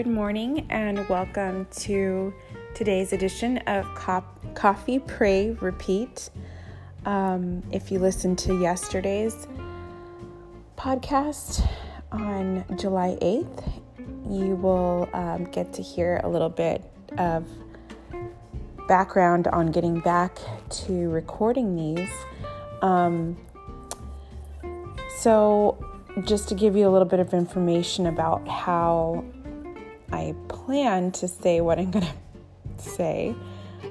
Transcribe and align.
Good 0.00 0.06
morning 0.06 0.66
and 0.70 1.06
welcome 1.10 1.66
to 1.80 2.32
today's 2.74 3.12
edition 3.12 3.58
of 3.66 3.84
Cop- 3.94 4.54
Coffee, 4.54 4.98
Pray, 4.98 5.50
Repeat. 5.60 6.30
Um, 7.04 7.62
if 7.70 7.92
you 7.92 7.98
listened 7.98 8.38
to 8.38 8.58
yesterday's 8.58 9.46
podcast 10.78 11.68
on 12.10 12.64
July 12.78 13.18
8th, 13.20 13.82
you 14.30 14.56
will 14.56 15.06
um, 15.12 15.44
get 15.44 15.74
to 15.74 15.82
hear 15.82 16.22
a 16.24 16.28
little 16.30 16.48
bit 16.48 16.82
of 17.18 17.46
background 18.88 19.48
on 19.48 19.70
getting 19.70 20.00
back 20.00 20.38
to 20.70 21.10
recording 21.10 21.76
these. 21.76 22.10
Um, 22.80 23.36
so, 25.18 25.76
just 26.24 26.48
to 26.48 26.54
give 26.54 26.74
you 26.74 26.88
a 26.88 26.90
little 26.90 27.06
bit 27.06 27.20
of 27.20 27.34
information 27.34 28.06
about 28.06 28.48
how 28.48 29.26
I 30.12 30.34
plan 30.48 31.12
to 31.12 31.28
say 31.28 31.60
what 31.60 31.78
I'm 31.78 31.90
going 31.90 32.06
to 32.06 32.82
say, 32.82 33.34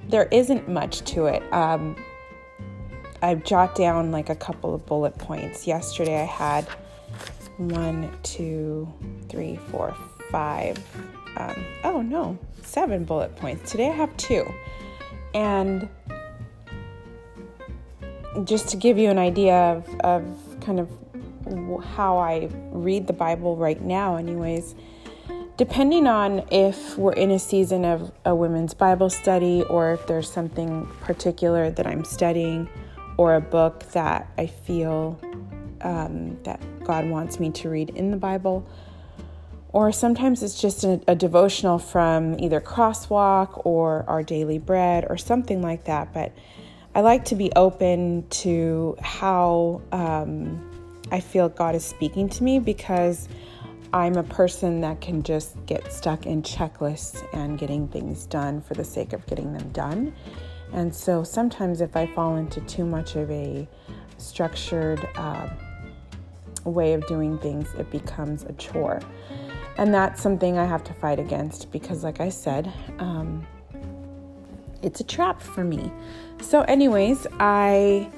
there 0.08 0.26
isn't 0.32 0.68
much 0.68 1.02
to 1.12 1.26
it. 1.26 1.42
Um, 1.54 1.95
I've 3.22 3.44
jot 3.44 3.76
down 3.76 4.12
like 4.12 4.30
a 4.30 4.36
couple 4.36 4.73
of 4.73 4.86
bullet 4.86 5.18
points. 5.18 5.68
Yesterday 5.68 6.22
I 6.22 6.26
had 6.26 6.66
one, 7.58 8.12
two, 8.23 8.92
three, 9.28 9.58
four, 9.70 9.95
five. 10.32 10.78
Um, 11.38 11.66
oh 11.84 12.02
no, 12.02 12.38
seven 12.64 13.04
bullet 13.04 13.36
points. 13.36 13.72
Today 13.72 13.90
I 13.90 13.94
have 13.94 14.16
two. 14.17 14.52
And 15.34 15.90
just 18.45 18.70
to 18.70 18.78
give 18.78 18.98
you 18.98 19.09
an 19.09 19.17
idea 19.17 19.56
of, 19.56 20.00
of 20.02 20.58
kind 20.62 20.80
of 20.80 20.90
how 21.84 22.17
I 22.17 22.50
read 22.72 23.08
the 23.08 23.14
Bible 23.14 23.58
right 23.58 23.81
now, 23.81 24.16
anyways, 24.16 24.75
depending 25.60 26.08
on 26.08 26.42
if 26.52 26.98
we're 26.98 27.12
in 27.12 27.32
a 27.32 27.38
season 27.38 27.84
of 27.84 28.14
a 28.24 28.34
women's 28.34 28.74
Bible 28.74 29.10
study 29.10 29.62
or 29.64 29.92
if 29.92 30.08
there's 30.08 30.32
something 30.32 30.88
particular 31.02 31.70
that 31.70 31.86
I'm 31.86 32.06
studying 32.06 32.70
or 33.18 33.36
a 33.36 33.42
book 33.42 33.84
that 33.92 34.32
I 34.38 34.48
feel 34.48 35.20
um, 35.82 36.42
that 36.44 36.62
God 36.86 37.10
wants 37.10 37.42
me 37.42 37.52
to 37.52 37.70
read 37.70 37.90
in 37.90 38.10
the 38.10 38.16
Bible. 38.16 38.66
Or 39.74 39.92
sometimes 39.92 40.44
it's 40.44 40.62
just 40.62 40.86
a, 40.86 41.02
a 41.10 41.16
devotional 41.16 41.78
from 41.78 42.40
either 42.40 42.62
Crosswalk 42.62 43.66
or 43.66 44.06
Our 44.08 44.24
Daily 44.24 44.60
Bread 44.60 45.08
or 45.10 45.18
something 45.18 45.62
like 45.62 45.84
that. 45.84 46.14
But 46.14 46.32
I 46.96 47.02
like 47.02 47.26
to 47.26 47.36
be 47.36 47.52
open 47.58 48.26
to 48.30 48.96
how 49.02 49.82
um, 49.92 51.04
I 51.12 51.20
feel 51.20 51.50
God 51.50 51.76
is 51.76 51.84
speaking 51.84 52.30
to 52.30 52.46
me 52.46 52.60
because 52.60 53.28
I'm 53.92 54.18
a 54.18 54.23
person 54.23 54.82
that 54.82 55.02
can 55.02 55.23
just 55.23 55.56
get 55.66 55.92
stuck 55.92 56.26
in 56.26 56.44
checklists 56.44 57.26
and 57.34 57.58
getting 57.58 57.88
things 57.88 58.28
done 58.28 58.62
for 58.62 58.76
the 58.76 58.84
sake 58.84 59.14
of 59.14 59.26
getting 59.26 59.54
them 59.54 59.70
done. 59.70 60.14
And 60.73 60.94
so 60.94 61.23
sometimes 61.23 61.81
if 61.81 61.96
I 61.96 62.06
fall 62.08 62.36
into 62.36 62.62
too 62.62 62.86
much 62.86 63.16
of 63.16 63.31
a 63.31 63.68
structured 64.18 65.08
uh, 65.16 65.50
way 66.66 66.94
of 66.94 67.06
doing 67.08 67.40
things, 67.40 67.73
it 67.80 67.90
becomes 67.90 68.44
a 68.44 68.54
chore. 68.54 69.02
And 69.78 69.94
that's 69.94 70.22
something 70.22 70.58
I 70.58 70.66
have 70.66 70.84
to 70.84 70.94
fight 70.94 71.20
against 71.20 71.72
because, 71.72 72.03
like 72.03 72.20
I 72.20 72.30
said, 72.30 72.72
um, 73.00 73.48
it's 74.84 75.00
a 75.00 75.03
trap 75.03 75.42
for 75.42 75.64
me. 75.64 75.92
So, 76.42 76.62
anyways, 76.62 77.26
I 77.40 78.12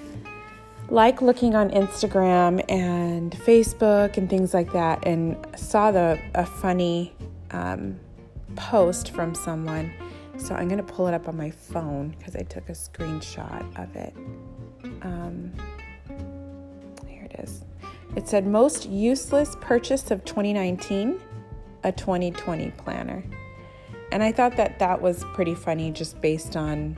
like 0.92 1.22
looking 1.22 1.56
on 1.56 1.70
Instagram 1.70 2.64
and 2.70 3.32
Facebook 3.32 4.18
and 4.18 4.30
things 4.30 4.54
like 4.54 4.72
that, 4.74 5.08
and 5.08 5.38
saw 5.56 5.90
the 5.90 6.20
a 6.36 6.46
funny 6.46 7.16
um, 7.52 7.98
post 8.58 9.12
from 9.12 9.34
someone. 9.34 9.92
So 10.38 10.54
I'm 10.54 10.68
gonna 10.68 10.84
pull 10.84 11.08
it 11.08 11.14
up 11.14 11.30
on 11.30 11.38
my 11.38 11.50
phone 11.50 12.10
because 12.20 12.36
I 12.36 12.42
took 12.42 12.68
a 12.68 12.74
screenshot 12.74 13.82
of 13.82 13.96
it. 13.96 14.14
Um, 15.02 15.54
here 17.08 17.24
it 17.24 17.40
is. 17.40 17.64
It 18.18 18.28
said 18.28 18.46
most 18.46 18.90
useless 18.90 19.56
purchase 19.62 20.12
of 20.12 20.26
2019, 20.26 21.22
a 21.86 21.92
2020 21.94 22.70
planner, 22.72 23.24
and 24.12 24.22
I 24.22 24.34
thought 24.34 24.58
that 24.58 24.78
that 24.80 25.02
was 25.02 25.24
pretty 25.34 25.56
funny 25.56 25.90
just 25.92 26.20
based 26.20 26.58
on 26.58 26.98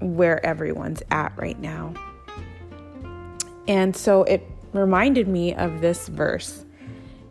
where 0.00 0.44
everyone's 0.44 1.02
at 1.12 1.32
right 1.36 1.60
now. 1.60 1.94
And 3.68 3.94
so 3.94 4.24
it 4.24 4.42
reminded 4.72 5.28
me 5.28 5.54
of 5.54 5.80
this 5.80 6.08
verse 6.08 6.64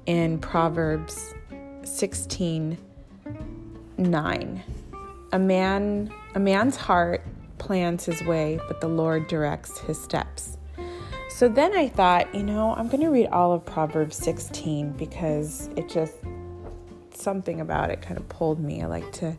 in 0.05 0.39
Proverbs 0.39 1.33
16 1.83 2.77
9. 3.97 4.63
A 5.33 5.39
man 5.39 6.13
a 6.35 6.39
man's 6.39 6.75
heart 6.75 7.25
plans 7.57 8.05
his 8.05 8.21
way, 8.23 8.59
but 8.67 8.79
the 8.79 8.87
Lord 8.87 9.27
directs 9.27 9.79
his 9.79 10.01
steps. 10.01 10.57
So 11.29 11.49
then 11.49 11.75
I 11.75 11.87
thought, 11.87 12.33
you 12.33 12.43
know, 12.43 12.73
I'm 12.75 12.87
going 12.87 13.01
to 13.01 13.09
read 13.09 13.27
all 13.27 13.53
of 13.53 13.65
Proverbs 13.65 14.15
16 14.17 14.93
because 14.93 15.69
it 15.75 15.89
just 15.89 16.15
something 17.13 17.61
about 17.61 17.89
it 17.89 18.01
kind 18.01 18.17
of 18.17 18.29
pulled 18.29 18.59
me. 18.59 18.81
I 18.81 18.85
like 18.85 19.11
to 19.13 19.35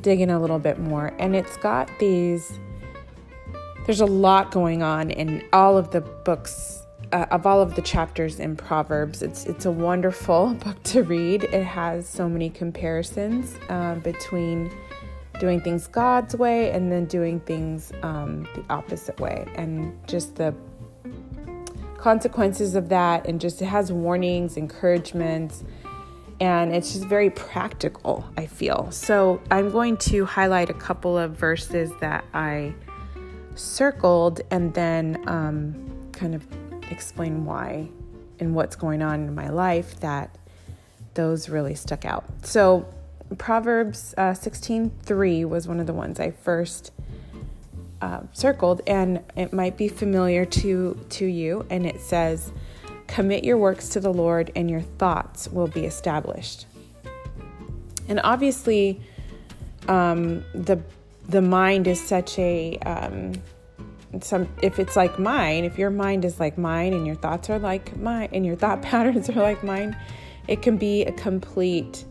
dig 0.00 0.20
in 0.20 0.30
a 0.30 0.40
little 0.40 0.58
bit 0.58 0.78
more. 0.78 1.12
And 1.18 1.34
it's 1.34 1.56
got 1.56 1.88
these 1.98 2.58
there's 3.86 4.00
a 4.00 4.06
lot 4.06 4.50
going 4.50 4.82
on 4.82 5.10
in 5.10 5.44
all 5.52 5.76
of 5.76 5.90
the 5.90 6.00
books 6.00 6.82
uh, 7.12 7.26
of 7.30 7.46
all 7.46 7.60
of 7.60 7.74
the 7.74 7.82
chapters 7.82 8.40
in 8.40 8.56
Proverbs. 8.56 9.22
It's 9.22 9.44
it's 9.44 9.66
a 9.66 9.70
wonderful 9.70 10.54
book 10.64 10.82
to 10.84 11.02
read. 11.02 11.44
It 11.44 11.64
has 11.64 12.08
so 12.08 12.28
many 12.28 12.50
comparisons 12.50 13.56
uh, 13.68 13.96
between 13.96 14.70
doing 15.40 15.60
things 15.60 15.86
God's 15.88 16.36
way 16.36 16.70
and 16.70 16.92
then 16.92 17.06
doing 17.06 17.40
things 17.40 17.92
um, 18.02 18.46
the 18.54 18.64
opposite 18.70 19.18
way, 19.20 19.46
and 19.56 19.98
just 20.06 20.36
the 20.36 20.54
consequences 21.98 22.74
of 22.74 22.88
that. 22.88 23.26
And 23.26 23.40
just 23.40 23.60
it 23.60 23.66
has 23.66 23.92
warnings, 23.92 24.56
encouragements, 24.56 25.64
and 26.40 26.74
it's 26.74 26.92
just 26.92 27.06
very 27.06 27.30
practical. 27.30 28.24
I 28.36 28.46
feel 28.46 28.90
so. 28.90 29.40
I'm 29.50 29.70
going 29.70 29.96
to 29.98 30.24
highlight 30.24 30.70
a 30.70 30.74
couple 30.74 31.18
of 31.18 31.32
verses 31.32 31.90
that 32.00 32.24
I 32.32 32.74
circled 33.54 34.40
and 34.50 34.72
then 34.74 35.22
um, 35.28 36.10
kind 36.12 36.34
of 36.34 36.46
explain 36.90 37.44
why 37.44 37.88
and 38.38 38.54
what's 38.54 38.76
going 38.76 39.02
on 39.02 39.20
in 39.20 39.34
my 39.34 39.48
life 39.48 39.98
that 40.00 40.36
those 41.14 41.48
really 41.48 41.74
stuck 41.74 42.04
out. 42.04 42.24
So 42.42 42.86
Proverbs 43.38 44.14
uh, 44.16 44.34
16:3 44.34 45.44
was 45.44 45.66
one 45.66 45.80
of 45.80 45.86
the 45.86 45.92
ones 45.92 46.20
I 46.20 46.30
first 46.30 46.92
uh, 48.00 48.20
circled, 48.32 48.82
and 48.86 49.20
it 49.36 49.52
might 49.52 49.76
be 49.76 49.88
familiar 49.88 50.44
to 50.44 50.98
to 51.10 51.24
you. 51.24 51.66
And 51.70 51.86
it 51.86 52.00
says, 52.00 52.52
"Commit 53.06 53.44
your 53.44 53.58
works 53.58 53.88
to 53.90 54.00
the 54.00 54.12
Lord, 54.12 54.50
and 54.56 54.70
your 54.70 54.80
thoughts 54.80 55.48
will 55.48 55.68
be 55.68 55.84
established." 55.84 56.66
And 58.08 58.20
obviously, 58.24 59.00
um, 59.88 60.44
the 60.54 60.82
the 61.32 61.42
mind 61.42 61.86
is 61.86 62.00
such 62.00 62.38
a 62.38 62.78
um, 62.86 63.32
some 64.20 64.48
if 64.62 64.78
it's 64.78 64.94
like 64.94 65.18
mine 65.18 65.64
if 65.64 65.78
your 65.78 65.90
mind 65.90 66.24
is 66.24 66.38
like 66.38 66.56
mine 66.56 66.92
and 66.92 67.06
your 67.06 67.16
thoughts 67.16 67.50
are 67.50 67.58
like 67.58 67.96
mine 67.96 68.28
and 68.32 68.46
your 68.46 68.56
thought 68.56 68.82
patterns 68.90 69.28
are 69.28 69.42
like 69.42 69.64
mine 69.64 69.96
it 70.48 70.62
can 70.62 70.76
be 70.76 71.02
a 71.04 71.12
complete 71.12 72.04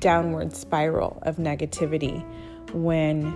downward 0.00 0.54
spiral 0.54 1.18
of 1.22 1.36
negativity 1.36 2.24
when 2.72 3.26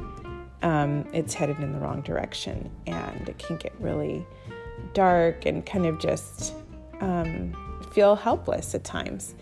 um, 0.63 1.07
it's 1.13 1.35
headed 1.35 1.61
in 1.61 1.73
the 1.73 1.79
wrong 1.79 2.01
direction. 2.01 2.71
And 2.87 3.29
it 3.29 3.39
can 3.39 3.57
get 3.59 3.73
really 3.79 4.27
dark 4.95 5.47
and 5.47 5.65
kind 5.65 5.87
of 5.87 6.01
just 6.01 6.55
um, 7.01 7.55
feel 7.93 8.17
helpless 8.17 8.75
at 8.75 8.83
times. 8.83 9.35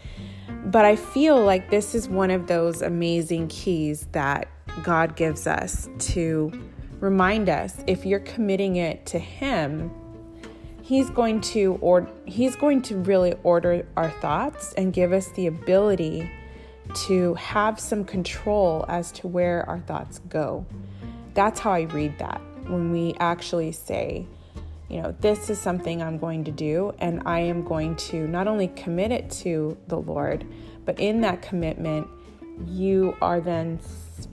But 0.65 0.85
i 0.85 0.97
feel 0.97 1.43
like 1.43 1.71
this 1.71 1.95
is 1.95 2.09
one 2.09 2.31
of 2.31 2.47
those 2.47 2.83
amazing 2.83 3.49
keys 3.49 4.07
that 4.13 4.49
God 4.83 5.17
gives 5.17 5.47
us 5.47 5.89
to 5.99 6.53
remind 7.01 7.49
us 7.49 7.83
if 7.87 8.07
you're 8.07 8.21
committing 8.21 8.77
it 8.77 9.05
to 9.07 9.19
Him, 9.19 9.91
He's 10.83 11.11
going 11.11 11.41
to 11.43 11.79
or 11.81 12.09
He's 12.25 12.57
going 12.57 12.83
to 12.83 12.97
really 12.97 13.35
order 13.43 13.87
our 13.97 14.11
thoughts 14.11 14.73
and 14.75 14.93
give 14.93 15.13
us 15.13 15.29
the 15.29 15.47
ability 15.47 16.31
to 17.07 17.35
have 17.35 17.79
some 17.79 18.05
control 18.05 18.85
as 18.89 19.13
to 19.13 19.29
where 19.29 19.69
our 19.69 19.81
thoughts 19.81 20.21
go. 20.29 20.67
That's 21.35 21.61
how 21.61 21.73
I 21.73 21.83
read 21.83 22.19
that 22.19 22.41
when 22.67 22.93
we 22.93 23.15
actually 23.19 23.73
say, 23.73 24.27
you 24.89 25.01
know, 25.01 25.15
this 25.21 25.49
is 25.49 25.59
something 25.59 26.03
I'm 26.03 26.19
going 26.19 26.45
to 26.45 26.51
do, 26.51 26.93
and 26.99 27.23
I 27.25 27.41
am 27.41 27.65
going 27.65 27.97
to 27.97 28.29
not 28.29 28.47
only 28.47 28.69
commit 28.69 29.11
it 29.11 29.31
to 29.43 29.77
the 29.89 29.97
Lord, 29.97 30.47
but 30.85 31.01
in 31.01 31.23
that 31.23 31.41
commitment, 31.41 32.07
you 32.67 33.17
are 33.21 33.41
then 33.41 33.79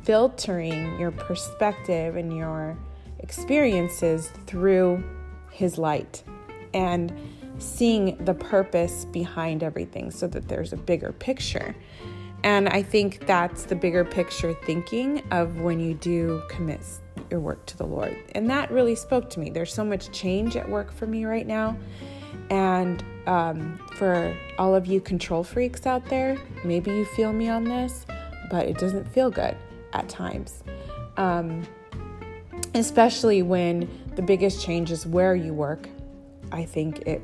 filtering 0.04 1.00
your 1.00 1.12
perspective 1.12 2.16
and 2.16 2.36
your 2.36 2.78
experiences 3.20 4.32
through 4.46 5.04
His 5.52 5.78
light. 5.78 6.24
And 6.74 7.14
seeing 7.60 8.18
the 8.26 8.34
purpose 8.34 9.06
behind 9.06 9.64
everything 9.64 10.12
so 10.12 10.28
that 10.28 10.48
there's 10.48 10.74
a 10.74 10.78
bigger 10.78 11.12
picture. 11.12 11.76
And 12.44 12.70
I 12.70 12.82
think 12.82 13.28
that's 13.28 13.66
the 13.66 13.76
bigger 13.76 14.06
picture 14.06 14.54
thinking 14.66 15.24
of 15.32 15.60
when 15.60 15.80
you 15.80 15.94
do 15.94 16.42
commit 16.48 16.80
your 17.30 17.42
work 17.42 17.66
to 17.68 17.78
the 17.78 17.86
Lord. 17.86 18.18
And 18.34 18.50
that 18.50 18.72
really 18.72 18.96
spoke 18.96 19.30
to 19.32 19.40
me. 19.40 19.50
There's 19.50 19.74
so 19.74 19.84
much 19.84 20.12
change 20.12 20.56
at 20.56 20.68
work 20.68 20.92
for 20.92 21.06
me 21.06 21.26
right 21.26 21.46
now. 21.46 21.78
And 22.50 23.04
um, 23.28 23.78
for 23.96 24.36
all 24.58 24.74
of 24.74 24.88
you 24.88 25.02
control 25.02 25.44
freaks 25.44 25.86
out 25.86 26.06
there, 26.06 26.38
maybe 26.64 26.92
you 26.92 27.06
feel 27.06 27.34
me 27.34 27.50
on 27.50 27.66
this, 27.66 28.06
but 28.50 28.68
it 28.68 28.78
doesn't 28.78 29.08
feel 29.12 29.30
good 29.30 29.56
at 29.94 30.10
times. 30.10 30.64
Um, 31.18 31.68
especially 32.76 33.42
when 33.42 33.90
the 34.16 34.22
biggest 34.22 34.64
change 34.64 34.92
is 34.92 35.06
where 35.06 35.36
you 35.36 35.54
work. 35.54 35.88
I 36.52 36.66
think 36.66 37.00
it 37.08 37.22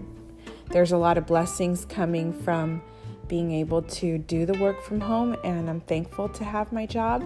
there's 0.72 0.92
a 0.92 0.98
lot 0.98 1.18
of 1.18 1.26
blessings 1.26 1.86
coming 1.86 2.34
from 2.34 2.82
being 3.28 3.52
able 3.52 3.82
to 3.82 4.18
do 4.18 4.46
the 4.46 4.58
work 4.60 4.82
from 4.82 5.00
home, 5.00 5.36
and 5.44 5.70
I'm 5.70 5.82
thankful 5.82 6.30
to 6.30 6.44
have 6.44 6.72
my 6.72 6.86
job. 6.86 7.24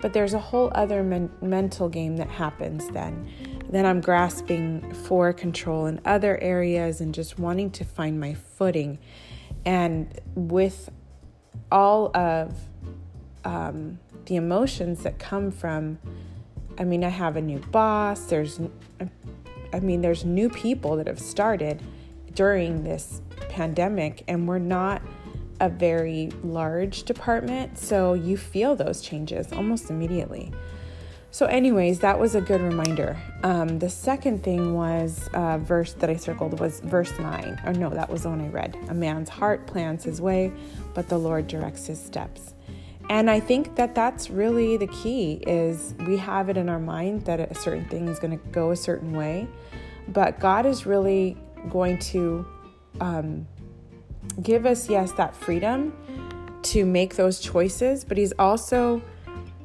But 0.00 0.12
there's 0.12 0.32
a 0.32 0.38
whole 0.38 0.72
other 0.74 1.02
men- 1.02 1.30
mental 1.42 1.88
game 1.88 2.16
that 2.16 2.30
happens 2.30 2.88
then. 2.88 3.30
Then 3.68 3.84
I'm 3.84 4.00
grasping 4.00 4.92
for 4.94 5.32
control 5.32 5.86
in 5.86 6.00
other 6.04 6.38
areas 6.38 7.00
and 7.00 7.14
just 7.14 7.38
wanting 7.38 7.70
to 7.72 7.84
find 7.84 8.18
my 8.18 8.34
footing. 8.34 8.98
And 9.64 10.18
with 10.34 10.90
all 11.70 12.16
of 12.16 12.54
um, 13.44 13.98
the 14.26 14.36
emotions 14.36 15.02
that 15.02 15.18
come 15.18 15.50
from, 15.50 15.98
I 16.78 16.84
mean, 16.84 17.04
I 17.04 17.08
have 17.08 17.36
a 17.36 17.40
new 17.40 17.58
boss, 17.58 18.26
there's, 18.26 18.60
I 19.72 19.80
mean, 19.80 20.00
there's 20.00 20.24
new 20.24 20.48
people 20.48 20.96
that 20.96 21.06
have 21.06 21.20
started 21.20 21.82
during 22.34 22.84
this 22.84 23.22
pandemic, 23.48 24.24
and 24.28 24.46
we're 24.46 24.58
not 24.58 25.02
a 25.60 25.68
very 25.68 26.30
large 26.42 27.02
department, 27.02 27.78
so 27.78 28.14
you 28.14 28.36
feel 28.36 28.74
those 28.74 29.00
changes 29.00 29.52
almost 29.52 29.90
immediately. 29.90 30.52
So, 31.32 31.46
anyways, 31.46 32.00
that 32.00 32.18
was 32.18 32.34
a 32.34 32.40
good 32.40 32.60
reminder. 32.60 33.16
Um, 33.44 33.78
the 33.78 33.88
second 33.88 34.42
thing 34.42 34.74
was 34.74 35.28
uh, 35.32 35.58
verse 35.58 35.92
that 35.92 36.10
I 36.10 36.16
circled 36.16 36.58
was 36.58 36.80
verse 36.80 37.16
nine. 37.20 37.60
Or 37.64 37.72
no, 37.72 37.88
that 37.90 38.10
was 38.10 38.24
the 38.24 38.30
one 38.30 38.40
I 38.40 38.48
read. 38.48 38.76
A 38.88 38.94
man's 38.94 39.28
heart 39.28 39.64
plans 39.68 40.02
his 40.02 40.20
way, 40.20 40.52
but 40.92 41.08
the 41.08 41.18
Lord 41.18 41.46
directs 41.46 41.86
his 41.86 42.02
steps. 42.02 42.54
And 43.10 43.28
I 43.28 43.40
think 43.40 43.74
that 43.74 43.96
that's 43.96 44.30
really 44.30 44.76
the 44.76 44.86
key. 44.86 45.42
Is 45.44 45.94
we 46.06 46.16
have 46.16 46.48
it 46.48 46.56
in 46.56 46.68
our 46.68 46.78
mind 46.78 47.24
that 47.24 47.40
a 47.40 47.54
certain 47.56 47.84
thing 47.86 48.06
is 48.06 48.20
going 48.20 48.38
to 48.38 48.44
go 48.50 48.70
a 48.70 48.76
certain 48.76 49.12
way, 49.12 49.48
but 50.06 50.38
God 50.38 50.64
is 50.64 50.86
really 50.86 51.36
going 51.68 51.98
to 51.98 52.46
um, 53.00 53.48
give 54.40 54.64
us, 54.64 54.88
yes, 54.88 55.10
that 55.12 55.34
freedom 55.34 55.92
to 56.62 56.84
make 56.84 57.16
those 57.16 57.40
choices, 57.40 58.04
but 58.04 58.16
He's 58.16 58.32
also 58.38 59.02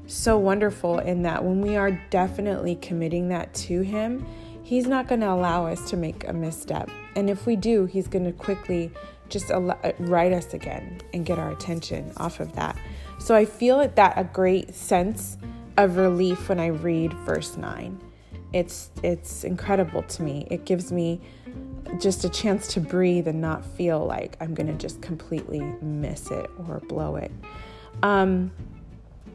so 0.07 0.39
wonderful 0.39 0.97
in 0.97 1.21
that 1.21 1.43
when 1.43 1.61
we 1.61 1.75
are 1.75 1.91
definitely 2.09 2.75
committing 2.77 3.29
that 3.29 3.53
to 3.53 3.81
Him, 3.81 4.25
He's 4.63 4.87
not 4.87 5.07
going 5.07 5.21
to 5.21 5.29
allow 5.29 5.67
us 5.67 5.87
to 5.91 5.97
make 5.97 6.27
a 6.27 6.33
misstep. 6.33 6.89
And 7.15 7.29
if 7.29 7.45
we 7.45 7.55
do, 7.55 7.85
He's 7.85 8.07
going 8.07 8.25
to 8.25 8.31
quickly 8.31 8.91
just 9.29 9.51
allow, 9.51 9.77
right 9.99 10.31
us 10.33 10.51
again 10.55 11.01
and 11.13 11.27
get 11.27 11.37
our 11.37 11.51
attention 11.51 12.11
off 12.17 12.39
of 12.39 12.55
that. 12.55 12.75
So 13.17 13.35
I 13.35 13.45
feel 13.45 13.87
that 13.87 14.13
a 14.17 14.23
great 14.23 14.75
sense 14.75 15.37
of 15.77 15.97
relief 15.97 16.49
when 16.49 16.59
I 16.59 16.67
read 16.67 17.13
verse 17.13 17.57
9. 17.57 18.01
It's 18.53 18.91
it's 19.03 19.43
incredible 19.43 20.03
to 20.03 20.23
me. 20.23 20.47
It 20.49 20.65
gives 20.65 20.91
me 20.91 21.19
just 21.99 22.23
a 22.23 22.29
chance 22.29 22.67
to 22.69 22.79
breathe 22.79 23.27
and 23.27 23.41
not 23.41 23.65
feel 23.65 24.05
like 24.05 24.37
I'm 24.39 24.53
going 24.53 24.67
to 24.67 24.73
just 24.73 25.01
completely 25.01 25.61
miss 25.81 26.31
it 26.31 26.49
or 26.67 26.79
blow 26.87 27.15
it. 27.15 27.31
Um, 28.03 28.51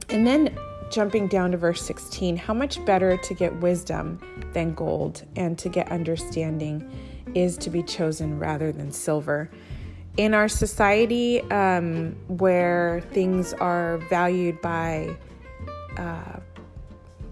and 0.09 0.27
then 0.27 0.57
jumping 0.91 1.29
down 1.29 1.53
to 1.53 1.57
verse 1.57 1.83
16 1.83 2.37
how 2.37 2.53
much 2.53 2.85
better 2.85 3.17
to 3.17 3.35
get 3.35 3.55
wisdom 3.61 4.19
than 4.53 4.75
gold, 4.75 5.25
and 5.37 5.59
to 5.59 5.69
get 5.69 5.91
understanding 5.91 6.91
is 7.35 7.57
to 7.59 7.71
be 7.71 7.83
chosen 7.83 8.39
rather 8.39 8.73
than 8.73 8.91
silver. 8.91 9.51
In 10.17 10.35
our 10.35 10.49
society, 10.49 11.41
um, 11.51 12.17
where 12.29 13.01
things 13.13 13.55
are 13.55 13.99
valued 14.11 14.61
by 14.61 15.17
uh, 15.97 16.41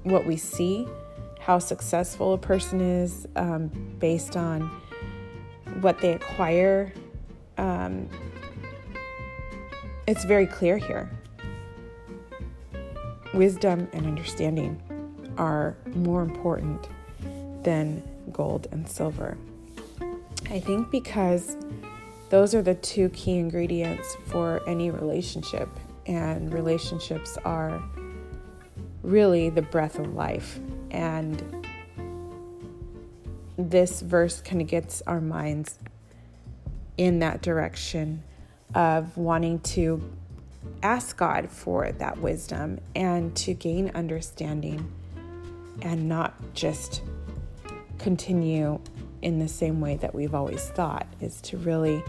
what 0.05 0.27
we 0.27 0.37
see, 0.37 0.87
how 1.41 1.59
successful 1.59 2.35
a 2.35 2.39
person 2.39 2.81
is 2.81 3.27
um, 3.37 3.69
based 3.99 4.37
on 4.37 4.71
what 5.81 5.99
they 6.01 6.13
acquire, 6.13 6.93
um, 7.59 8.09
it's 10.07 10.25
very 10.25 10.47
clear 10.47 10.79
here. 10.79 11.11
Wisdom 13.35 13.89
and 13.93 14.07
understanding 14.07 14.81
are 15.37 15.77
more 15.95 16.23
important 16.23 16.89
than 17.63 18.03
gold 18.33 18.67
and 18.73 18.89
silver. 18.89 19.37
I 20.51 20.61
think 20.61 20.91
because 20.91 21.57
those 22.31 22.55
are 22.55 22.63
the 22.63 22.75
two 22.75 23.09
key 23.11 23.39
ingredients 23.39 24.17
for 24.27 24.63
any 24.67 24.91
relationship, 24.91 25.69
and 26.07 26.53
relationships 26.53 27.39
are 27.45 27.83
really 29.03 29.51
the 29.51 29.63
breath 29.63 29.99
of 29.99 30.15
life. 30.15 30.59
And 30.91 31.67
this 33.57 34.01
verse 34.01 34.41
kind 34.41 34.61
of 34.61 34.69
gets 34.69 35.03
our 35.07 35.21
minds 35.21 35.79
in 36.97 37.21
that 37.21 37.43
direction 37.43 38.23
of 38.75 39.17
wanting 39.17 39.61
to 39.61 40.03
ask 40.83 41.17
God 41.17 41.51
for 41.51 41.91
that 41.93 42.19
wisdom 42.19 42.79
and 42.95 43.35
to 43.37 43.55
gain 43.55 43.91
understanding 43.95 44.93
and 45.83 46.09
not 46.09 46.35
just 46.55 47.03
continue 47.99 48.81
in 49.23 49.39
the 49.39 49.49
same 49.49 49.81
way 49.81 49.97
that 49.97 50.15
we've 50.15 50.35
always 50.35 50.63
thought 50.71 51.07
is 51.21 51.41
to 51.43 51.57
really 51.59 52.03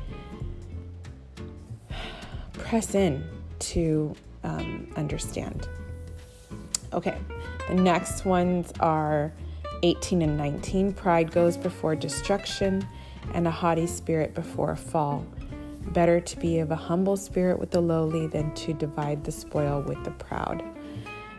press 2.53 2.95
in 2.95 3.23
to 3.59 4.15
um, 4.43 4.91
understand. 4.95 5.67
Okay, 6.93 7.17
the 7.67 7.75
next 7.75 8.25
ones 8.25 8.71
are 8.79 9.31
18 9.83 10.21
and 10.21 10.37
19 10.37 10.93
Pride 10.93 11.31
goes 11.31 11.57
before 11.57 11.95
destruction, 11.95 12.85
and 13.33 13.47
a 13.47 13.51
haughty 13.51 13.87
spirit 13.87 14.33
before 14.33 14.71
a 14.71 14.77
fall. 14.77 15.25
Better 15.87 16.19
to 16.19 16.39
be 16.39 16.59
of 16.59 16.71
a 16.71 16.75
humble 16.75 17.17
spirit 17.17 17.59
with 17.59 17.71
the 17.71 17.81
lowly 17.81 18.27
than 18.27 18.53
to 18.55 18.73
divide 18.73 19.23
the 19.23 19.31
spoil 19.31 19.81
with 19.81 20.03
the 20.03 20.11
proud. 20.11 20.63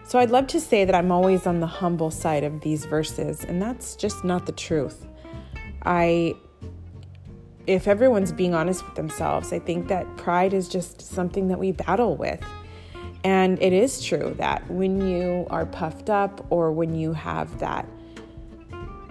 So 0.04 0.18
I'd 0.18 0.30
love 0.30 0.46
to 0.48 0.60
say 0.60 0.84
that 0.84 0.94
I'm 0.94 1.12
always 1.12 1.46
on 1.46 1.60
the 1.60 1.66
humble 1.66 2.10
side 2.10 2.42
of 2.42 2.60
these 2.62 2.84
verses, 2.84 3.44
and 3.44 3.60
that's 3.62 3.94
just 3.94 4.24
not 4.24 4.46
the 4.46 4.52
truth. 4.52 5.06
I 5.84 6.34
if 7.66 7.86
everyone's 7.86 8.32
being 8.32 8.54
honest 8.54 8.84
with 8.84 8.94
themselves, 8.94 9.52
I 9.52 9.58
think 9.58 9.88
that 9.88 10.16
pride 10.16 10.54
is 10.54 10.68
just 10.68 11.00
something 11.02 11.48
that 11.48 11.58
we 11.58 11.72
battle 11.72 12.16
with. 12.16 12.42
And 13.22 13.62
it 13.62 13.72
is 13.72 14.02
true 14.02 14.34
that 14.38 14.68
when 14.70 15.06
you 15.06 15.46
are 15.50 15.66
puffed 15.66 16.10
up 16.10 16.44
or 16.50 16.72
when 16.72 16.94
you 16.94 17.12
have 17.12 17.58
that 17.60 17.86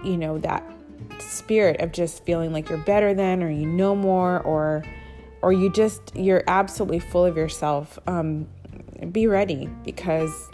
you 0.04 0.16
know, 0.16 0.38
that 0.38 0.64
spirit 1.18 1.80
of 1.80 1.92
just 1.92 2.24
feeling 2.24 2.52
like 2.52 2.68
you're 2.68 2.78
better 2.78 3.12
than 3.14 3.42
or 3.42 3.50
you 3.50 3.66
know 3.66 3.94
more 3.94 4.40
or 4.40 4.82
or 5.42 5.52
you 5.52 5.70
just 5.70 6.00
you're 6.14 6.42
absolutely 6.46 6.98
full 6.98 7.24
of 7.24 7.36
yourself 7.36 7.98
um, 8.06 8.46
be 9.12 9.26
ready 9.26 9.68
because 9.84 10.48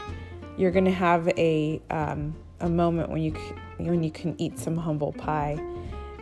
you're 0.57 0.71
gonna 0.71 0.91
have 0.91 1.29
a 1.39 1.81
um, 1.91 2.35
a 2.61 2.69
moment 2.69 3.11
when 3.11 3.23
you 3.23 3.33
when 3.77 4.03
you 4.03 4.11
can 4.11 4.35
eat 4.41 4.59
some 4.59 4.77
humble 4.77 5.13
pie 5.13 5.57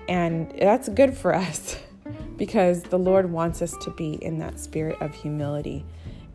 and 0.09 0.51
that's 0.59 0.89
good 0.89 1.17
for 1.17 1.35
us 1.35 1.79
because 2.37 2.83
the 2.83 2.99
lord 2.99 3.31
wants 3.31 3.63
us 3.63 3.77
to 3.79 3.91
be 3.93 4.15
in 4.25 4.39
that 4.39 4.59
spirit 4.59 5.01
of 5.01 5.15
humility 5.15 5.85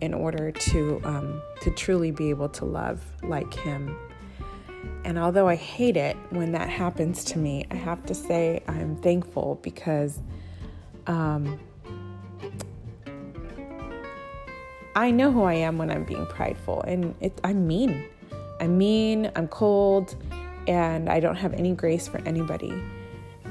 in 0.01 0.13
order 0.13 0.51
to 0.51 1.01
um, 1.03 1.41
to 1.61 1.71
truly 1.71 2.11
be 2.11 2.29
able 2.29 2.49
to 2.49 2.65
love 2.65 3.03
like 3.23 3.53
him. 3.53 3.95
And 5.03 5.17
although 5.17 5.47
I 5.47 5.55
hate 5.55 5.97
it 5.97 6.15
when 6.29 6.53
that 6.53 6.69
happens 6.69 7.23
to 7.25 7.37
me, 7.37 7.65
I 7.71 7.75
have 7.75 8.05
to 8.05 8.15
say 8.15 8.63
I'm 8.67 8.95
thankful 8.97 9.59
because 9.61 10.19
um, 11.07 11.59
I 14.95 15.11
know 15.11 15.31
who 15.31 15.43
I 15.43 15.55
am 15.55 15.77
when 15.77 15.89
I'm 15.89 16.03
being 16.03 16.25
prideful, 16.27 16.81
and 16.83 17.15
it, 17.19 17.39
I'm 17.43 17.67
mean. 17.67 18.05
I'm 18.61 18.77
mean, 18.77 19.31
I'm 19.35 19.47
cold, 19.47 20.15
and 20.67 21.09
I 21.09 21.19
don't 21.19 21.37
have 21.37 21.53
any 21.53 21.73
grace 21.73 22.07
for 22.07 22.19
anybody, 22.19 22.73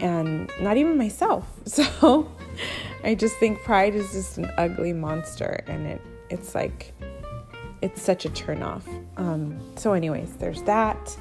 and 0.00 0.50
not 0.61 0.76
even 0.76 0.97
myself. 0.97 1.45
So 1.67 2.31
I 3.05 3.14
just 3.14 3.37
think 3.37 3.62
pride 3.62 3.95
is 3.95 4.11
just 4.12 4.38
an 4.38 4.50
ugly 4.57 4.93
monster, 4.93 5.62
and 5.67 5.87
it 5.87 6.00
it's 6.31 6.55
like 6.55 6.93
it's 7.81 8.02
such 8.02 8.25
a 8.25 8.31
turnoff. 8.31 8.83
Um, 9.17 9.59
so, 9.76 9.93
anyways, 9.93 10.37
there's 10.37 10.62
that. 10.62 11.17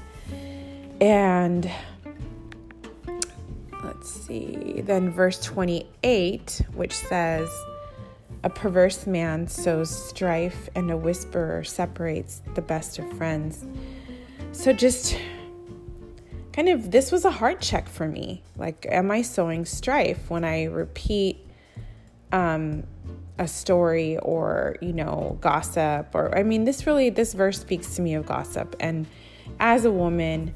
And 0.99 1.69
let's 3.83 4.09
see, 4.09 4.81
then 4.83 5.11
verse 5.11 5.39
28, 5.43 6.61
which 6.73 6.93
says, 6.93 7.49
A 8.43 8.49
perverse 8.49 9.05
man 9.05 9.47
sows 9.47 9.89
strife, 9.89 10.69
and 10.75 10.89
a 10.89 10.97
whisperer 10.97 11.63
separates 11.63 12.41
the 12.55 12.61
best 12.61 12.97
of 12.97 13.11
friends. 13.13 13.65
So 14.53 14.73
just 14.73 15.17
kind 16.57 16.69
of, 16.69 16.89
this 16.89 17.11
was 17.11 17.23
a 17.23 17.29
heart 17.29 17.61
check 17.61 17.87
for 17.87 18.07
me. 18.07 18.41
Like, 18.55 18.87
am 18.89 19.11
I 19.11 19.21
sowing 19.21 19.63
strife 19.63 20.27
when 20.31 20.43
I 20.43 20.63
repeat 20.63 21.45
um, 22.31 22.83
a 23.37 23.47
story 23.47 24.17
or, 24.17 24.75
you 24.81 24.91
know, 24.91 25.37
gossip? 25.39 26.15
Or, 26.15 26.35
I 26.35 26.41
mean, 26.41 26.63
this 26.63 26.87
really, 26.87 27.11
this 27.11 27.35
verse 27.35 27.61
speaks 27.61 27.95
to 27.97 28.01
me 28.01 28.15
of 28.15 28.25
gossip. 28.25 28.75
And 28.79 29.05
as 29.59 29.85
a 29.85 29.91
woman, 29.91 30.55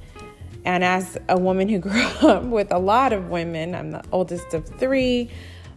and 0.65 0.83
as 0.83 1.19
a 1.29 1.39
woman 1.39 1.69
who 1.69 1.77
grew 1.87 2.01
up 2.23 2.45
with 2.45 2.71
a 2.71 2.79
lot 2.79 3.13
of 3.13 3.29
women, 3.29 3.75
I'm 3.75 3.91
the 3.91 4.03
oldest 4.11 4.55
of 4.55 4.67
three. 4.67 5.29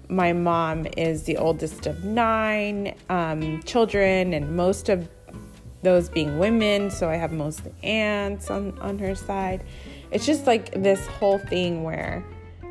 My 0.08 0.32
mom 0.32 0.86
is 0.96 1.24
the 1.24 1.36
oldest 1.36 1.86
of 1.86 2.02
nine 2.02 2.94
um, 3.10 3.62
children, 3.64 4.32
and 4.32 4.56
most 4.56 4.88
of 4.88 5.06
those 5.82 6.08
being 6.08 6.38
women. 6.38 6.90
So 6.90 7.10
I 7.10 7.16
have 7.16 7.30
mostly 7.30 7.72
aunts 7.82 8.50
on, 8.50 8.78
on 8.78 8.98
her 9.00 9.14
side. 9.14 9.62
It's 10.14 10.24
just 10.24 10.46
like 10.46 10.70
this 10.80 11.04
whole 11.06 11.38
thing 11.38 11.82
where 11.82 12.24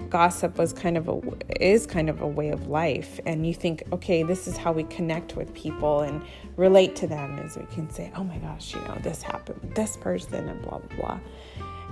gossip 0.09 0.57
was 0.57 0.73
kind 0.73 0.97
of 0.97 1.07
a 1.07 1.21
is 1.59 1.85
kind 1.85 2.09
of 2.09 2.21
a 2.21 2.27
way 2.27 2.49
of 2.49 2.67
life 2.67 3.19
and 3.25 3.47
you 3.47 3.53
think 3.53 3.83
okay 3.91 4.21
this 4.21 4.47
is 4.47 4.57
how 4.57 4.71
we 4.71 4.83
connect 4.83 5.35
with 5.35 5.53
people 5.53 6.01
and 6.01 6.21
relate 6.55 6.95
to 6.95 7.07
them 7.07 7.39
as 7.39 7.57
we 7.57 7.65
can 7.67 7.89
say 7.89 8.11
oh 8.15 8.23
my 8.23 8.37
gosh 8.37 8.75
you 8.75 8.81
know 8.81 8.95
this 9.01 9.23
happened 9.23 9.59
with 9.61 9.73
this 9.73 9.97
person 9.97 10.47
and 10.49 10.61
blah 10.61 10.77
blah 10.77 10.97
blah 10.97 11.19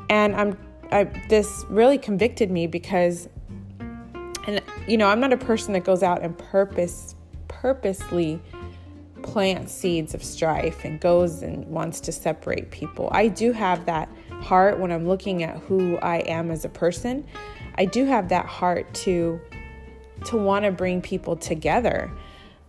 and 0.10 0.36
I'm 0.36 0.58
I, 0.92 1.06
this 1.30 1.66
really 1.70 1.98
convicted 1.98 2.52
me 2.52 2.68
because 2.68 3.28
and 4.46 4.62
you 4.88 4.98
know 4.98 5.08
I'm 5.08 5.20
not 5.20 5.34
a 5.34 5.38
person 5.38 5.74
that 5.74 5.84
goes 5.84 6.04
out 6.04 6.22
and 6.22 6.38
purpose 6.38 7.16
purposely 7.48 8.42
plants 9.24 9.72
seeds 9.72 10.14
of 10.14 10.24
strife 10.24 10.84
and 10.84 11.00
goes 11.00 11.42
and 11.42 11.66
wants 11.68 12.00
to 12.02 12.12
separate 12.12 12.72
people. 12.72 13.10
I 13.12 13.28
do 13.28 13.52
have 13.52 13.86
that 13.86 14.10
heart 14.42 14.80
when 14.80 14.92
I'm 14.92 15.08
looking 15.08 15.44
at 15.44 15.58
who 15.60 15.98
I 15.98 16.18
am 16.18 16.52
as 16.52 16.66
a 16.66 16.70
person. 16.70 17.26
I 17.76 17.86
do 17.86 18.06
have 18.06 18.30
that 18.30 18.46
heart 18.46 18.94
to 18.96 19.40
to 20.26 20.38
want 20.38 20.66
to 20.66 20.72
bring 20.72 21.02
people 21.02 21.36
together. 21.36 22.12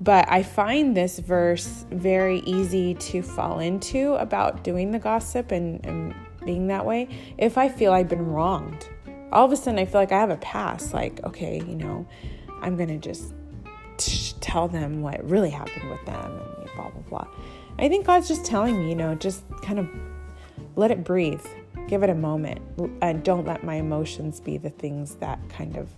But 0.01 0.29
I 0.29 0.43
find 0.43 0.97
this 0.97 1.19
verse 1.19 1.85
very 1.91 2.41
easy 2.41 2.95
to 2.95 3.23
fall 3.23 3.61
into 3.61 4.15
about 4.15 4.65
doing 4.65 4.91
the 4.91 4.99
gossip 4.99 5.53
and, 5.53 5.85
and 5.87 6.15
being 6.45 6.67
that 6.69 6.85
way 6.85 7.09
if 7.39 7.57
I 7.57 7.69
feel 7.69 7.93
I've 7.93 8.09
been 8.09 8.27
wronged. 8.27 8.89
All 9.31 9.45
of 9.45 9.53
a 9.53 9.57
sudden, 9.57 9.79
I 9.79 9.85
feel 9.85 10.01
like 10.01 10.11
I 10.11 10.19
have 10.19 10.31
a 10.31 10.37
pass. 10.39 10.93
Like, 10.93 11.23
okay, 11.25 11.59
you 11.59 11.77
know, 11.77 12.07
I'm 12.61 12.77
going 12.77 12.89
to 12.89 12.99
just 12.99 13.33
tell 14.41 14.67
them 14.67 15.03
what 15.03 15.23
really 15.29 15.51
happened 15.51 15.89
with 15.89 16.05
them 16.05 16.41
and 16.59 16.71
blah, 16.75 16.91
blah, 16.91 17.03
blah. 17.09 17.27
I 17.79 17.89
think 17.89 18.05
God's 18.07 18.29
just 18.29 18.45
telling 18.45 18.79
me, 18.79 18.89
you 18.89 18.97
know, 18.97 19.15
just 19.15 19.45
kind 19.63 19.79
of 19.79 19.89
let 20.77 20.91
it 20.91 21.05
breathe, 21.05 21.47
give 21.89 22.03
it 22.03 22.11
a 22.11 22.15
moment, 22.15 22.61
and 23.01 23.23
don't 23.23 23.47
let 23.47 23.65
my 23.65 23.77
emotions 23.77 24.41
be 24.41 24.57
the 24.57 24.71
things 24.71 25.17
that 25.17 25.39
kind 25.49 25.77
of 25.77 25.91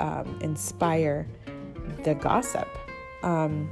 um, 0.00 0.38
inspire 0.40 1.26
the 2.04 2.14
gossip. 2.14 2.68
Um, 3.22 3.70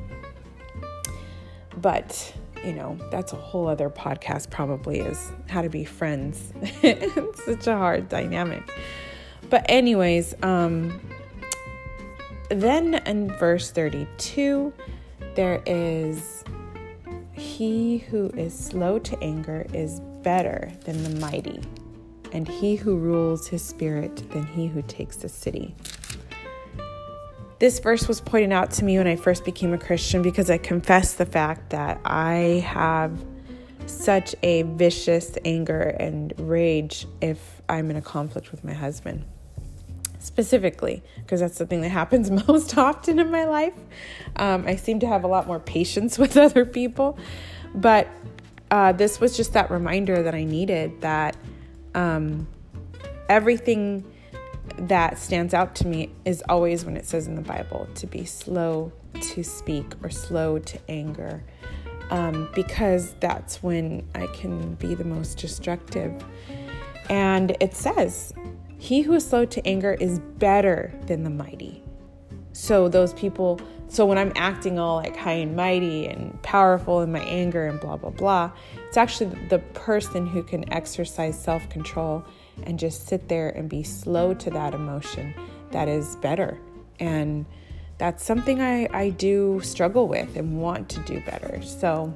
but 1.76 2.32
you 2.64 2.72
know, 2.72 2.98
that's 3.10 3.32
a 3.32 3.36
whole 3.36 3.68
other 3.68 3.88
podcast, 3.88 4.50
probably, 4.50 5.00
is 5.00 5.32
how 5.48 5.62
to 5.62 5.68
be 5.68 5.84
friends. 5.84 6.52
it's 6.82 7.44
such 7.44 7.66
a 7.66 7.76
hard 7.76 8.08
dynamic. 8.08 8.62
But, 9.48 9.64
anyways, 9.68 10.34
um, 10.42 11.00
then 12.50 12.94
in 13.06 13.32
verse 13.38 13.70
32, 13.70 14.72
there 15.34 15.62
is 15.66 16.44
He 17.32 17.98
who 17.98 18.28
is 18.30 18.56
slow 18.56 18.98
to 18.98 19.18
anger 19.22 19.66
is 19.72 20.00
better 20.22 20.70
than 20.84 21.02
the 21.02 21.20
mighty, 21.20 21.60
and 22.32 22.46
he 22.46 22.76
who 22.76 22.96
rules 22.96 23.48
his 23.48 23.62
spirit 23.62 24.30
than 24.30 24.46
he 24.46 24.66
who 24.66 24.82
takes 24.82 25.16
the 25.16 25.28
city. 25.28 25.74
This 27.60 27.78
verse 27.78 28.08
was 28.08 28.22
pointed 28.22 28.52
out 28.52 28.70
to 28.72 28.84
me 28.84 28.96
when 28.96 29.06
I 29.06 29.16
first 29.16 29.44
became 29.44 29.74
a 29.74 29.78
Christian 29.78 30.22
because 30.22 30.48
I 30.50 30.56
confessed 30.56 31.18
the 31.18 31.26
fact 31.26 31.70
that 31.70 32.00
I 32.06 32.64
have 32.66 33.22
such 33.84 34.34
a 34.42 34.62
vicious 34.62 35.36
anger 35.44 35.94
and 36.00 36.32
rage 36.38 37.06
if 37.20 37.60
I'm 37.68 37.90
in 37.90 37.96
a 37.96 38.02
conflict 38.02 38.50
with 38.50 38.64
my 38.64 38.72
husband. 38.72 39.24
Specifically, 40.20 41.02
because 41.16 41.40
that's 41.40 41.58
the 41.58 41.66
thing 41.66 41.80
that 41.82 41.88
happens 42.02 42.30
most 42.48 42.78
often 42.78 43.18
in 43.18 43.30
my 43.30 43.44
life. 43.44 43.74
Um, 44.36 44.66
I 44.66 44.76
seem 44.76 45.00
to 45.00 45.06
have 45.06 45.24
a 45.24 45.26
lot 45.26 45.46
more 45.46 45.60
patience 45.60 46.18
with 46.22 46.36
other 46.36 46.64
people. 46.64 47.18
But 47.74 48.08
uh, 48.70 48.92
this 48.92 49.20
was 49.20 49.36
just 49.36 49.52
that 49.54 49.70
reminder 49.70 50.22
that 50.22 50.34
I 50.34 50.44
needed 50.44 51.00
that 51.00 51.36
um, 51.94 52.46
everything 53.28 54.04
that 54.78 55.18
stands 55.18 55.54
out 55.54 55.74
to 55.76 55.86
me 55.86 56.10
is 56.24 56.42
always 56.48 56.84
when 56.84 56.96
it 56.96 57.04
says 57.04 57.26
in 57.26 57.34
the 57.34 57.42
Bible 57.42 57.88
to 57.96 58.06
be 58.06 58.24
slow 58.24 58.92
to 59.20 59.42
speak 59.42 59.92
or 60.02 60.10
slow 60.10 60.58
to 60.58 60.78
anger, 60.88 61.42
um, 62.10 62.48
because 62.54 63.14
that's 63.20 63.62
when 63.62 64.06
I 64.14 64.26
can 64.28 64.74
be 64.74 64.94
the 64.94 65.04
most 65.04 65.38
destructive. 65.38 66.12
And 67.08 67.56
it 67.60 67.74
says, 67.74 68.32
He 68.78 69.02
who 69.02 69.14
is 69.14 69.26
slow 69.26 69.44
to 69.46 69.66
anger 69.66 69.94
is 69.94 70.20
better 70.38 70.92
than 71.06 71.24
the 71.24 71.30
mighty. 71.30 71.82
So, 72.52 72.88
those 72.88 73.12
people, 73.14 73.60
so 73.90 74.06
when 74.06 74.18
I'm 74.18 74.32
acting 74.36 74.78
all 74.78 74.96
like 74.96 75.16
high 75.16 75.32
and 75.32 75.56
mighty 75.56 76.06
and 76.06 76.40
powerful 76.42 77.00
in 77.00 77.10
my 77.10 77.22
anger 77.22 77.66
and 77.66 77.80
blah, 77.80 77.96
blah, 77.96 78.10
blah, 78.10 78.52
it's 78.86 78.96
actually 78.96 79.36
the 79.48 79.58
person 79.74 80.26
who 80.26 80.44
can 80.44 80.72
exercise 80.72 81.36
self 81.36 81.68
control 81.68 82.24
and 82.62 82.78
just 82.78 83.08
sit 83.08 83.28
there 83.28 83.48
and 83.50 83.68
be 83.68 83.82
slow 83.82 84.32
to 84.34 84.50
that 84.50 84.74
emotion 84.74 85.34
that 85.72 85.88
is 85.88 86.14
better. 86.16 86.56
And 87.00 87.46
that's 87.98 88.24
something 88.24 88.60
I, 88.60 88.88
I 88.92 89.10
do 89.10 89.60
struggle 89.64 90.06
with 90.06 90.36
and 90.36 90.60
want 90.60 90.88
to 90.90 91.00
do 91.00 91.20
better. 91.22 91.60
So 91.60 92.14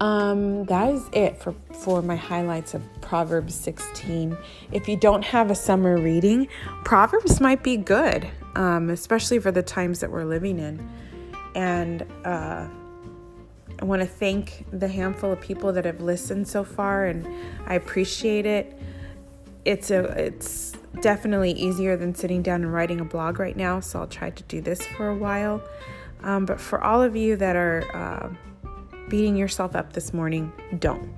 um, 0.00 0.64
that 0.66 0.92
is 0.92 1.08
it 1.12 1.38
for, 1.38 1.54
for 1.72 2.02
my 2.02 2.16
highlights 2.16 2.74
of 2.74 2.82
Proverbs 3.00 3.54
16. 3.54 4.36
If 4.72 4.88
you 4.88 4.96
don't 4.96 5.24
have 5.24 5.50
a 5.50 5.54
summer 5.54 5.96
reading, 5.98 6.48
Proverbs 6.84 7.40
might 7.40 7.62
be 7.62 7.76
good, 7.76 8.28
um, 8.54 8.90
especially 8.90 9.40
for 9.40 9.50
the 9.50 9.62
times 9.62 10.00
that 10.00 10.10
we're 10.10 10.24
living 10.24 10.58
in. 10.58 10.88
And 11.54 12.02
uh, 12.24 12.68
I 13.80 13.84
want 13.84 14.02
to 14.02 14.08
thank 14.08 14.66
the 14.72 14.88
handful 14.88 15.32
of 15.32 15.40
people 15.40 15.72
that 15.72 15.84
have 15.84 16.00
listened 16.00 16.46
so 16.46 16.62
far, 16.62 17.06
and 17.06 17.26
I 17.66 17.74
appreciate 17.74 18.46
it. 18.46 18.78
It's 19.64 19.90
a 19.90 20.04
it's 20.16 20.72
definitely 21.00 21.52
easier 21.52 21.96
than 21.96 22.14
sitting 22.14 22.42
down 22.42 22.62
and 22.62 22.72
writing 22.72 23.00
a 23.00 23.04
blog 23.04 23.38
right 23.38 23.56
now, 23.56 23.80
so 23.80 24.00
I'll 24.00 24.06
try 24.06 24.30
to 24.30 24.42
do 24.44 24.60
this 24.60 24.86
for 24.86 25.08
a 25.08 25.14
while. 25.14 25.62
Um, 26.22 26.44
but 26.46 26.60
for 26.60 26.82
all 26.82 27.02
of 27.02 27.14
you 27.14 27.36
that 27.36 27.54
are 27.54 27.84
uh, 27.94 28.47
beating 29.08 29.36
yourself 29.36 29.74
up 29.74 29.92
this 29.92 30.12
morning, 30.12 30.52
don't. 30.78 31.10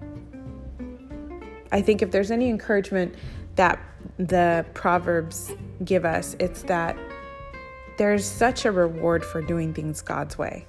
I 1.72 1.80
think 1.82 2.02
if 2.02 2.10
there's 2.10 2.30
any 2.30 2.48
encouragement 2.48 3.14
that 3.56 3.78
the 4.18 4.64
Proverbs 4.74 5.52
give 5.84 6.04
us, 6.04 6.36
it's 6.38 6.62
that 6.64 6.96
there's 7.98 8.24
such 8.24 8.64
a 8.64 8.72
reward 8.72 9.24
for 9.24 9.42
doing 9.42 9.74
things 9.74 10.00
God's 10.00 10.38
way. 10.38 10.66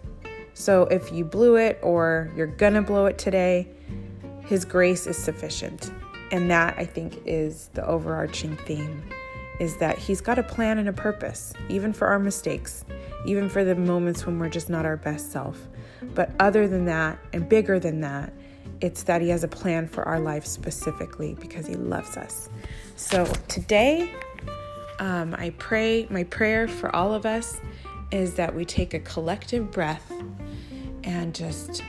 So 0.54 0.84
if 0.84 1.12
you 1.12 1.24
blew 1.24 1.56
it 1.56 1.80
or 1.82 2.32
you're 2.36 2.48
gonna 2.48 2.82
blow 2.82 3.06
it 3.06 3.18
today, 3.18 3.68
His 4.46 4.66
grace 4.66 5.08
is 5.08 5.18
sufficient. 5.18 5.92
And 6.32 6.50
that 6.50 6.76
I 6.78 6.86
think 6.86 7.22
is 7.26 7.70
the 7.74 7.86
overarching 7.86 8.56
theme 8.58 9.04
is 9.60 9.78
that 9.78 9.98
He's 9.98 10.22
got 10.22 10.40
a 10.40 10.44
plan 10.44 10.78
and 10.78 10.90
a 10.90 10.94
purpose, 10.94 11.54
even 11.70 11.94
for 11.94 12.08
our 12.08 12.20
mistakes, 12.20 12.84
even 13.26 13.48
for 13.48 13.64
the 13.64 13.76
moments 13.76 14.26
when 14.26 14.40
we're 14.40 14.50
just 14.50 14.70
not 14.70 14.86
our 14.86 14.98
best 14.98 15.32
self. 15.32 15.68
But 16.02 16.32
other 16.40 16.68
than 16.68 16.86
that, 16.86 17.20
and 17.34 17.48
bigger 17.48 17.80
than 17.80 18.02
that, 18.02 18.34
it's 18.82 19.04
that 19.04 19.22
He 19.22 19.30
has 19.30 19.44
a 19.44 19.48
plan 19.48 19.88
for 19.88 20.08
our 20.08 20.20
life 20.20 20.46
specifically 20.46 21.36
because 21.40 21.68
He 21.68 21.76
loves 21.76 22.18
us. 22.18 22.50
So 22.96 23.26
today, 23.48 24.12
um, 25.00 25.36
I 25.38 25.52
pray, 25.58 26.08
my 26.10 26.24
prayer 26.26 26.68
for 26.68 26.94
all 26.96 27.14
of 27.14 27.26
us 27.26 27.60
is 28.12 28.34
that 28.36 28.54
we 28.54 28.66
take 28.66 28.94
a 28.94 29.00
collective 29.00 29.72
breath 29.72 30.12
and 31.04 31.34
just 31.34 31.84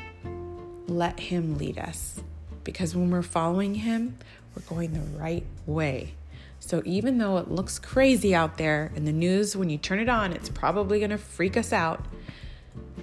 let 0.87 1.19
Him 1.19 1.57
lead 1.57 1.79
us. 1.79 2.21
Because 2.65 2.95
when 2.95 3.11
we're 3.11 3.23
following 3.23 3.75
Him, 3.75 4.19
we're 4.55 4.63
going 4.63 4.93
the 4.93 5.19
right 5.19 5.45
way. 5.67 6.15
So 6.61 6.81
even 6.85 7.19
though 7.19 7.39
it 7.39 7.51
looks 7.51 7.79
crazy 7.79 8.35
out 8.35 8.57
there 8.57 8.93
in 8.95 9.05
the 9.05 9.13
news, 9.13 9.57
when 9.57 9.69
you 9.69 9.79
turn 9.79 9.99
it 9.99 10.09
on, 10.09 10.33
it's 10.33 10.49
probably 10.49 11.01
going 11.01 11.11
to 11.11 11.19
freak 11.19 11.57
us 11.57 11.73
out. 11.73 12.05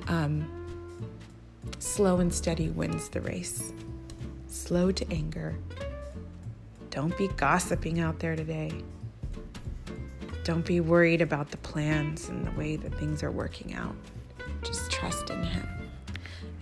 Um, 0.07 0.58
slow 1.99 2.19
and 2.19 2.33
steady 2.33 2.69
wins 2.69 3.09
the 3.09 3.19
race. 3.19 3.73
Slow 4.47 4.89
to 4.89 5.05
anger. 5.11 5.59
Don't 6.91 7.17
be 7.17 7.27
gossiping 7.35 7.99
out 7.99 8.19
there 8.19 8.37
today. 8.37 8.71
Don't 10.45 10.65
be 10.65 10.79
worried 10.79 11.19
about 11.19 11.51
the 11.51 11.57
plans 11.57 12.29
and 12.29 12.47
the 12.47 12.51
way 12.51 12.77
that 12.77 12.95
things 12.95 13.21
are 13.21 13.31
working 13.31 13.73
out. 13.73 13.97
Just 14.63 14.89
trust 14.89 15.29
in 15.29 15.43
Him. 15.43 15.67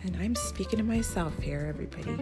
And 0.01 0.17
I'm 0.20 0.34
speaking 0.34 0.79
to 0.79 0.84
myself 0.84 1.38
here, 1.38 1.67
everybody. 1.70 2.17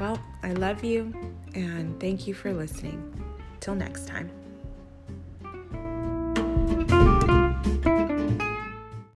Well, 0.00 0.18
I 0.42 0.54
love 0.54 0.82
you 0.82 1.12
and 1.54 2.00
thank 2.00 2.26
you 2.26 2.32
for 2.32 2.50
listening. 2.50 3.12
Till 3.60 3.74
next 3.74 4.06
time. 4.06 4.30